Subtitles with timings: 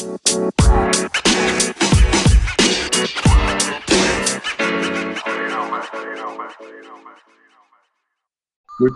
[0.00, 0.18] Muito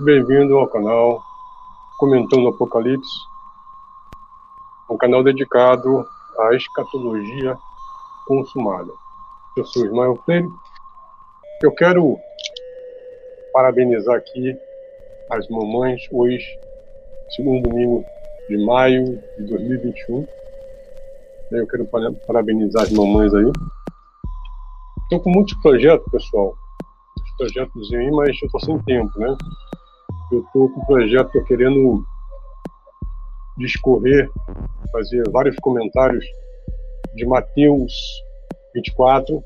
[0.02, 1.22] bem-vindo ao canal
[1.98, 3.10] Comentando Apocalipse,
[4.88, 7.54] um canal dedicado à escatologia
[8.26, 8.90] consumada.
[9.58, 10.48] Eu sou Ismael Freire.
[11.62, 12.18] Eu quero
[13.52, 14.56] parabenizar aqui
[15.30, 16.58] as mamães hoje,
[17.28, 18.02] segundo domingo
[18.48, 20.43] de maio de 2021.
[21.58, 21.88] Eu quero
[22.26, 23.50] parabenizar as mamães aí.
[25.04, 26.54] Estou com muitos projetos, pessoal.
[27.36, 29.36] Projetos aí, mas eu estou sem tempo, né?
[30.32, 32.04] Eu estou com um projeto, estou querendo
[33.58, 34.28] discorrer,
[34.92, 36.24] fazer vários comentários
[37.14, 37.92] de Mateus
[38.74, 39.42] 24.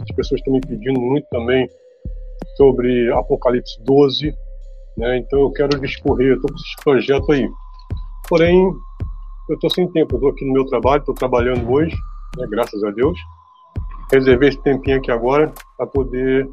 [0.00, 1.68] As pessoas estão me pedindo muito também
[2.56, 4.34] sobre Apocalipse 12,
[4.96, 5.18] né?
[5.18, 7.48] Então eu quero discorrer, estou com esse projeto aí.
[8.28, 8.72] Porém,
[9.48, 11.96] eu estou sem tempo, estou aqui no meu trabalho, estou trabalhando hoje,
[12.36, 12.46] né?
[12.48, 13.18] graças a Deus.
[14.12, 16.48] Reservei esse tempinho aqui agora para poder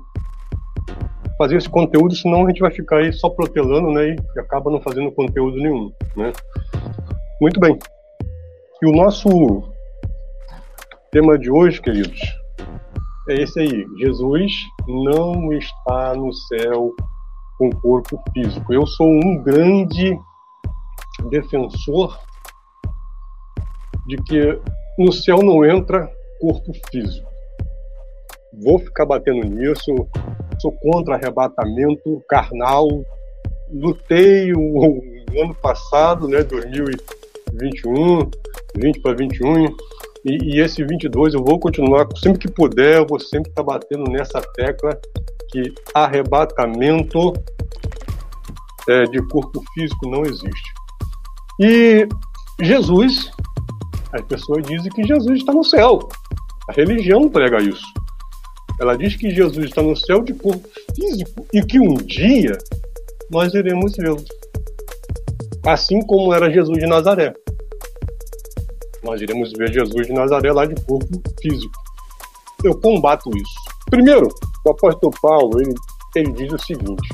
[1.37, 4.15] fazer esse conteúdo, senão a gente vai ficar aí só protelando, né?
[4.35, 6.31] E acaba não fazendo conteúdo nenhum, né?
[7.41, 7.77] Muito bem.
[8.81, 9.63] E o nosso
[11.11, 12.19] tema de hoje, queridos,
[13.29, 13.85] é esse aí.
[13.97, 14.51] Jesus
[14.87, 16.91] não está no céu
[17.57, 18.73] com corpo físico.
[18.73, 20.17] Eu sou um grande
[21.29, 22.19] defensor
[24.07, 24.59] de que
[24.97, 26.09] no céu não entra
[26.39, 27.31] corpo físico.
[28.61, 29.91] Vou ficar batendo nisso,
[30.59, 32.87] sou contra arrebatamento carnal.
[33.71, 35.01] Lutei o,
[35.41, 38.29] ano passado, né, 2021,
[38.75, 39.65] 20 para 21,
[40.25, 43.73] e, e, esse 22 eu vou continuar, sempre que puder, eu vou sempre estar tá
[43.73, 44.97] batendo nessa tecla
[45.49, 47.33] que arrebatamento
[48.87, 50.73] é, de corpo físico não existe.
[51.59, 52.07] E
[52.61, 53.31] Jesus,
[54.13, 55.99] as pessoas dizem que Jesus está no céu.
[56.69, 57.85] A religião prega isso.
[58.79, 62.57] Ela diz que Jesus está no céu de corpo físico e que um dia
[63.29, 64.23] nós iremos vê-lo.
[65.65, 67.33] Assim como era Jesus de Nazaré.
[69.03, 71.73] Nós iremos ver Jesus de Nazaré lá de corpo físico.
[72.63, 73.63] Eu combato isso.
[73.89, 74.29] Primeiro,
[74.65, 75.73] o apóstolo Paulo ele,
[76.15, 77.09] ele diz o seguinte: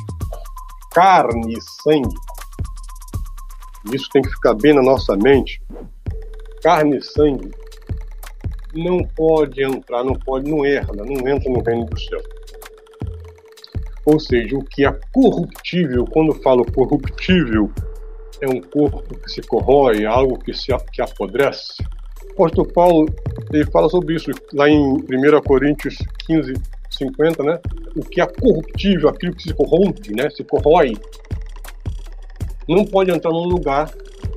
[0.91, 2.15] carne e sangue.
[3.91, 5.61] Isso tem que ficar bem na nossa mente.
[6.61, 7.51] Carne e sangue
[8.73, 12.21] não pode entrar, não pode, não herda, não entra no reino do céu.
[14.05, 17.71] Ou seja, o que é corruptível, quando falo corruptível,
[18.41, 21.83] é um corpo que se corrói, algo que se que apodrece.
[22.29, 23.05] O apóstolo Paulo
[23.51, 25.01] ele fala sobre isso lá em 1
[25.45, 26.53] Coríntios 15,
[26.89, 27.59] 50, né?
[27.95, 30.29] O que é corruptível, aquilo que se corrompe, né?
[30.29, 30.93] Se corrói,
[32.67, 33.91] não pode entrar num lugar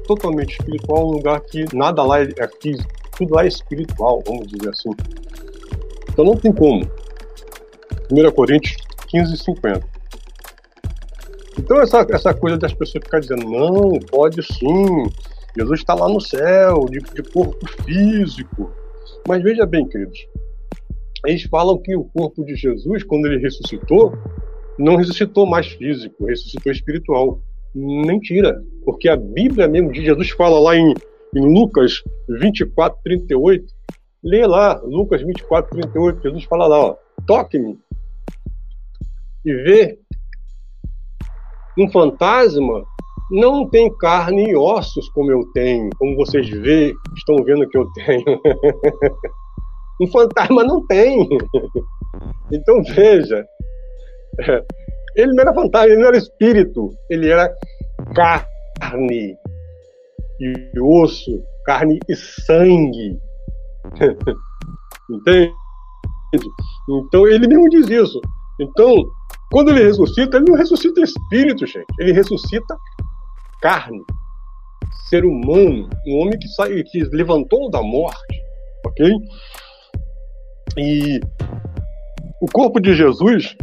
[0.07, 4.71] totalmente espiritual, um lugar que nada lá é físico tudo lá é espiritual, vamos dizer
[4.71, 4.91] assim.
[6.11, 6.85] Então não tem como.
[8.11, 8.77] 1 Coríntios
[9.09, 9.87] 15, 50.
[11.59, 15.05] Então essa, essa coisa das pessoas ficarem dizendo, não, pode sim,
[15.57, 18.71] Jesus está lá no céu, de, de corpo físico.
[19.29, 20.19] Mas veja bem, queridos,
[21.27, 24.17] eles falam que o corpo de Jesus, quando ele ressuscitou,
[24.79, 27.41] não ressuscitou mais físico, ressuscitou espiritual.
[27.75, 30.95] Mentira, porque a Bíblia mesmo de Jesus fala lá em
[31.35, 33.65] em Lucas 24, 38.
[34.23, 36.23] Lê lá, Lucas 24, 38.
[36.23, 36.97] Jesus fala lá, ó,
[37.27, 37.79] toque-me
[39.45, 39.99] e vê.
[41.77, 42.85] Um fantasma
[43.31, 47.91] não tem carne e ossos como eu tenho, como vocês vê, estão vendo que eu
[47.93, 48.25] tenho.
[50.01, 51.27] um fantasma não tem.
[52.53, 53.45] então veja,
[55.17, 57.55] ele não era fantasma, ele não era espírito, ele era
[58.15, 59.37] carne
[60.41, 63.19] e osso, carne e sangue.
[65.11, 65.53] Entende?
[66.89, 68.21] Então ele mesmo diz isso.
[68.61, 69.05] Então,
[69.51, 71.87] quando ele ressuscita, ele não ressuscita espírito, gente.
[71.99, 72.77] Ele ressuscita
[73.61, 74.03] carne,
[75.09, 78.43] ser humano, um homem que sai, que levantou da morte,
[78.87, 79.11] ok?
[80.77, 81.21] E
[82.41, 83.57] o corpo de Jesus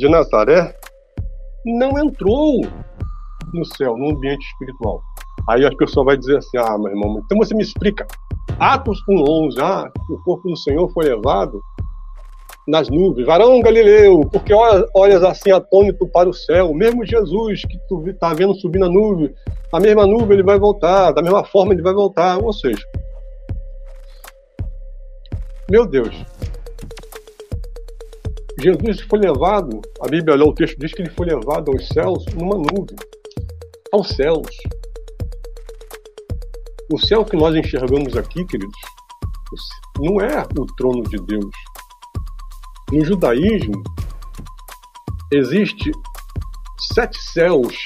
[0.00, 0.74] de Nazaré
[1.64, 2.62] não entrou
[3.52, 5.02] no céu, no ambiente espiritual.
[5.46, 8.06] Aí a pessoa vai dizer assim: ah, meu irmão, então você me explica.
[8.58, 11.60] Atos 1,11, ah, o corpo do Senhor foi levado
[12.66, 13.26] nas nuvens.
[13.26, 14.54] Varão Galileu, porque
[14.94, 19.30] olhas assim atônito para o céu, mesmo Jesus que tu está vendo subir na nuvem,
[19.70, 22.38] a mesma nuvem ele vai voltar, da mesma forma ele vai voltar.
[22.38, 22.82] Ou seja,
[25.68, 26.14] meu Deus,
[28.62, 32.56] Jesus foi levado, a Bíblia, o texto diz que ele foi levado aos céus numa
[32.56, 32.96] nuvem,
[33.90, 34.48] aos céus
[36.92, 38.76] O céu que nós enxergamos aqui, queridos,
[39.98, 41.54] não é o trono de Deus.
[42.92, 43.82] No judaísmo,
[45.32, 45.90] existe
[46.94, 47.76] sete céus.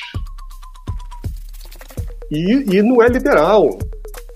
[2.30, 3.78] E, e não é literal.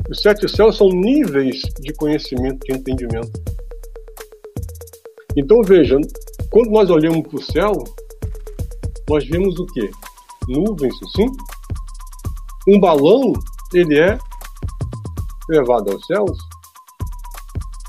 [0.09, 3.33] Os sete céus são níveis de conhecimento, de entendimento.
[5.37, 5.97] Então veja,
[6.51, 7.73] quando nós olhamos para o céu,
[9.09, 9.91] nós vemos o quê?
[10.49, 11.27] Nuvens, sim.
[12.67, 13.33] Um balão,
[13.73, 14.19] ele é
[15.49, 16.39] levado aos céus.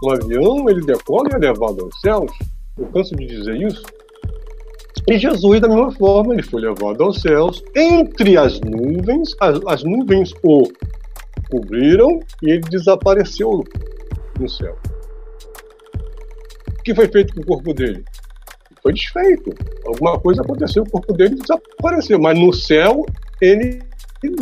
[0.04, 2.32] Um avião, ele decola e é levado aos céus.
[2.78, 3.84] Eu canso de dizer isso.
[5.10, 9.84] E Jesus, da mesma forma, ele foi levado aos céus, entre as nuvens, as, as
[9.84, 10.70] nuvens o
[11.50, 13.64] cobriram e ele desapareceu
[14.40, 14.78] no céu.
[16.78, 18.04] O que foi feito com o corpo dele?
[18.81, 19.54] Foi desfeito.
[19.86, 23.06] Alguma coisa aconteceu, o corpo dele desapareceu, mas no céu
[23.42, 23.81] ele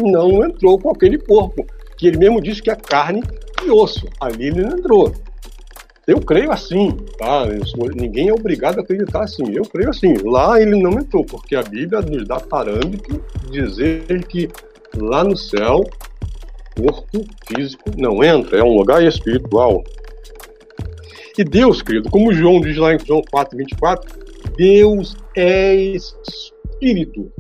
[0.01, 1.65] não entrou com aquele corpo,
[1.97, 3.23] que ele mesmo disse que é carne
[3.63, 4.07] e osso.
[4.19, 5.13] Ali ele não entrou.
[6.07, 7.45] Eu creio assim, tá?
[7.93, 9.51] ninguém é obrigado a acreditar assim.
[9.53, 10.13] Eu creio assim.
[10.23, 14.49] Lá ele não entrou, porque a Bíblia nos dá parâmetro dizer que
[14.95, 15.83] lá no céu,
[16.77, 19.83] corpo físico não entra, é um lugar espiritual.
[21.37, 24.26] E Deus, querido, como João diz lá em João 4, 24,
[24.57, 27.31] Deus é espírito.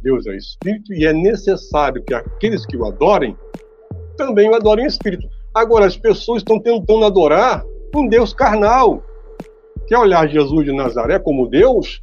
[0.00, 3.36] Deus é espírito e é necessário que aqueles que o adorem
[4.16, 5.28] também o adorem em espírito.
[5.52, 7.64] Agora, as pessoas estão tentando adorar
[7.94, 9.02] um Deus carnal.
[9.88, 12.00] Quer olhar Jesus de Nazaré como Deus?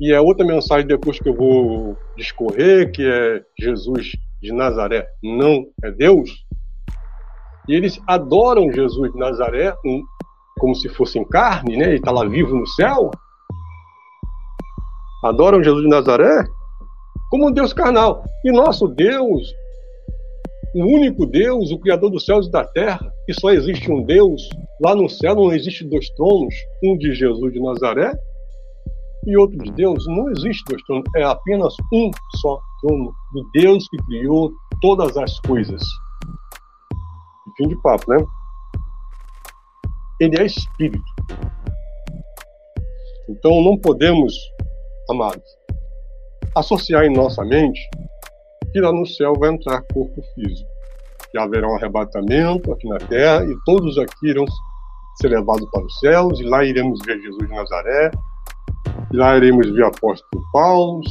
[0.00, 5.64] E é outra mensagem depois que eu vou discorrer, que é Jesus de Nazaré não
[5.84, 6.44] é Deus.
[7.68, 9.72] E eles adoram Jesus de Nazaré
[10.62, 11.86] como se fosse em carne, né?
[11.86, 13.10] Ele está lá vivo no céu.
[15.24, 16.44] Adoram Jesus de Nazaré
[17.28, 18.22] como um Deus carnal.
[18.44, 19.52] E nosso Deus
[20.74, 24.48] o único Deus, o Criador dos céus e da terra, que só existe um Deus,
[24.80, 28.14] lá no céu não existe dois tronos, um de Jesus de Nazaré
[29.26, 33.86] e outro de Deus, não existe dois tronos, é apenas um só trono, do Deus
[33.88, 34.50] que criou
[34.80, 35.82] todas as coisas.
[37.58, 38.24] Fim de papo, né?
[40.22, 41.02] Ele é espírito.
[43.28, 44.32] Então não podemos,
[45.10, 45.42] amados,
[46.54, 47.80] associar em nossa mente
[48.72, 50.70] que lá no céu vai entrar corpo físico.
[51.32, 54.44] Que haverá um arrebatamento aqui na terra e todos aqui irão
[55.20, 58.12] ser levados para os céus e lá iremos ver Jesus de Nazaré,
[59.12, 61.02] e lá iremos ver o apóstolo Paulo.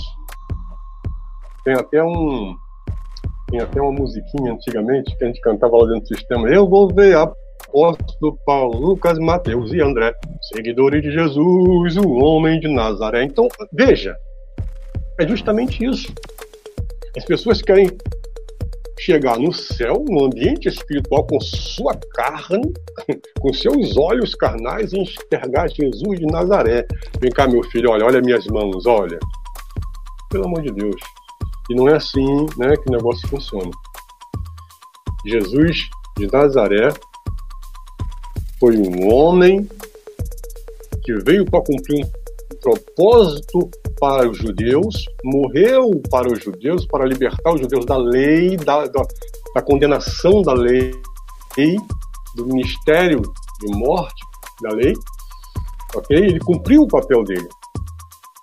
[1.66, 2.56] Tem até um
[3.50, 6.48] tem até uma musiquinha antigamente que a gente cantava lá dentro do sistema.
[6.48, 7.18] Eu vou ver
[7.72, 10.14] apóstolo Paulo, Lucas, Mateus e André,
[10.54, 13.24] seguidores de Jesus, o homem de Nazaré.
[13.24, 14.16] Então, veja,
[15.20, 16.14] é justamente isso.
[17.16, 17.90] As pessoas querem
[19.00, 22.74] chegar no céu, no ambiente espiritual, com sua carne,
[23.40, 26.86] com seus olhos carnais, e enxergar Jesus de Nazaré.
[27.20, 29.18] Vem cá, meu filho, olha, olha minhas mãos, olha.
[30.30, 31.02] Pelo amor de Deus.
[31.70, 32.26] E não é assim
[32.58, 33.72] né, que o negócio funciona.
[35.26, 35.78] Jesus
[36.18, 36.90] de Nazaré
[38.62, 39.68] foi um homem
[41.04, 43.68] que veio para cumprir um propósito
[44.00, 49.02] para os judeus, morreu para os judeus, para libertar os judeus da lei, da, da,
[49.56, 50.92] da condenação da lei,
[52.36, 53.20] do ministério
[53.62, 54.24] de morte
[54.62, 54.94] da lei.
[55.96, 56.16] Ok?
[56.16, 57.50] Ele cumpriu o papel dele.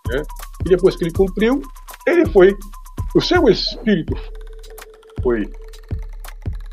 [0.08, 0.22] Né?
[0.66, 1.62] E depois que ele cumpriu,
[2.04, 2.56] ele foi.
[3.14, 4.16] O seu espírito
[5.22, 5.48] foi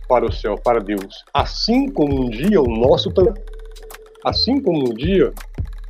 [0.08, 1.24] para o céu, para Deus.
[1.34, 3.34] Assim como um dia o nosso também.
[4.24, 5.34] Assim como um dia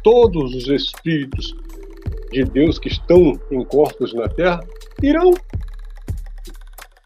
[0.04, 1.56] todos os espíritos
[2.32, 4.60] de Deus que estão em corpos na terra
[5.02, 5.34] irão.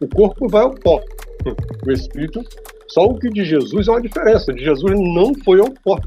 [0.02, 1.02] O corpo vai ao pó.
[1.88, 2.44] O espírito,
[2.90, 4.54] só o que de Jesus é uma diferença.
[4.54, 5.98] De Jesus não foi ao pó.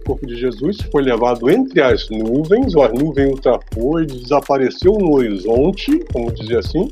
[0.00, 4.92] O corpo de Jesus foi levado entre as nuvens, ou a nuvem ultrapou e desapareceu
[4.92, 6.88] no horizonte, como dizer assim.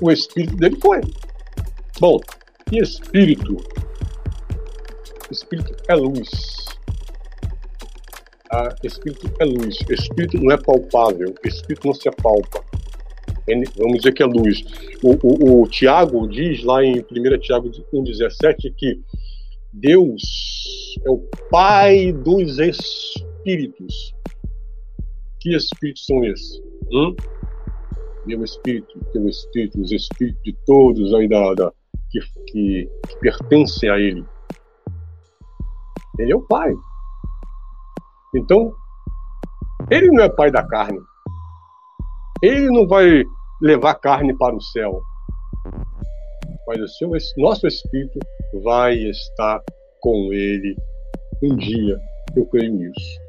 [0.00, 1.00] O espírito dele foi.
[2.00, 2.20] Bom,
[2.70, 3.56] e espírito?
[5.32, 6.28] Espírito é luz.
[8.52, 9.78] Ah, espírito é luz.
[9.90, 11.34] Espírito não é palpável.
[11.44, 12.64] Espírito não se apalpa.
[13.76, 14.62] Vamos dizer que é luz.
[15.02, 19.00] O, o, o Tiago diz lá em 1 Tiago 1,17 que
[19.72, 20.22] Deus
[21.04, 21.18] é o
[21.50, 24.14] Pai dos Espíritos.
[25.40, 26.62] Que espíritos são esses?
[26.92, 27.16] Hum?
[28.24, 31.72] Meu espírito, teu espírito, os espíritos de todos aí da, da
[32.10, 34.24] que, que, que pertencem a Ele.
[36.18, 36.72] Ele é o Pai.
[38.34, 38.74] Então,
[39.90, 41.00] ele não é pai da carne.
[42.42, 43.24] Ele não vai
[43.62, 45.00] levar carne para o céu.
[46.66, 48.18] mas o seu, nosso espírito
[48.62, 49.62] vai estar
[50.00, 50.76] com ele
[51.42, 51.98] um dia.
[52.36, 53.20] Eu creio nisso.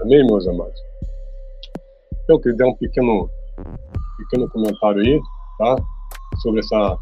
[0.00, 0.80] Amém, meus amados?
[2.28, 3.30] Eu queria dar um pequeno,
[4.18, 5.20] pequeno comentário aí,
[5.58, 5.76] tá?
[6.42, 6.98] Sobre essa,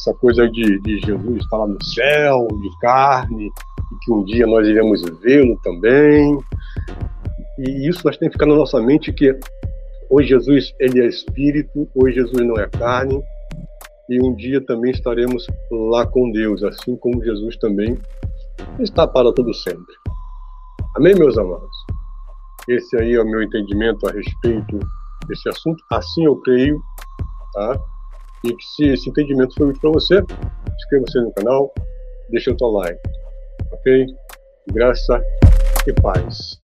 [0.00, 4.46] essa coisa de, de Jesus estar lá no céu, de carne, e que um dia
[4.46, 6.38] nós iremos vê-lo também.
[7.58, 9.38] E isso nós temos que ficar na nossa mente que
[10.08, 13.22] hoje Jesus ele é espírito, hoje Jesus não é carne,
[14.08, 17.96] e um dia também estaremos lá com Deus, assim como Jesus também
[18.80, 19.94] está para todo sempre.
[20.96, 21.76] Amém, meus amados?
[22.68, 24.78] Esse aí é o meu entendimento a respeito
[25.26, 25.82] desse assunto.
[25.92, 26.80] Assim eu creio,
[27.52, 27.78] tá?
[28.44, 30.22] E se esse entendimento foi útil para você,
[30.76, 31.72] inscreva-se no canal,
[32.30, 33.00] deixa o seu like,
[33.70, 34.06] ok?
[34.72, 35.22] Graça
[35.86, 36.58] e paz.